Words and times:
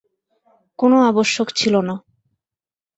কোনো 0.79 0.97
আবশ্যক 1.01 1.47
ছিল 1.55 1.75
না। 1.81 1.95